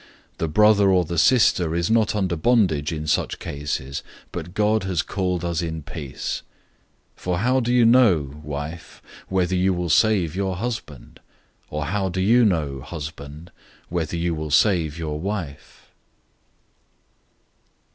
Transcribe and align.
The 0.39 0.47
brother 0.47 0.89
or 0.89 1.05
the 1.05 1.19
sister 1.19 1.75
is 1.75 1.91
not 1.91 2.15
under 2.15 2.35
bondage 2.35 2.91
in 2.91 3.05
such 3.05 3.37
cases, 3.37 4.01
but 4.31 4.55
God 4.55 4.81
has 4.81 5.03
called 5.03 5.45
us 5.45 5.61
in 5.61 5.83
peace. 5.83 6.41
007:016 7.17 7.21
For 7.21 7.37
how 7.37 7.59
do 7.59 7.71
you 7.71 7.85
know, 7.85 8.41
wife, 8.43 9.03
whether 9.27 9.53
you 9.53 9.75
will 9.75 9.89
save 9.91 10.35
your 10.35 10.55
husband? 10.55 11.19
Or 11.69 11.85
how 11.85 12.09
do 12.09 12.19
you 12.19 12.43
know, 12.43 12.79
husband, 12.81 13.51
whether 13.89 14.17
you 14.17 14.33
will 14.33 14.49
save 14.49 14.97
your 14.97 15.19
wife? 15.19 15.91